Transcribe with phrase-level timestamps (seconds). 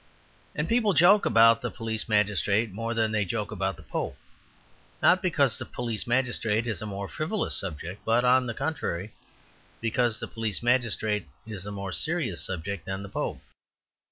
[0.55, 4.17] And people joke about the police magistrate more than they joke about the Pope,
[4.99, 9.13] not because the police magistrate is a more frivolous subject, but, on the contrary,
[9.79, 13.41] because the police magistrate is a more serious subject than the Pope.